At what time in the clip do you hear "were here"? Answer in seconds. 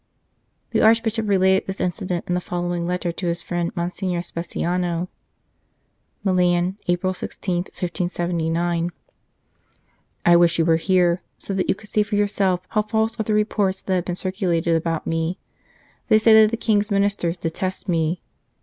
10.65-11.21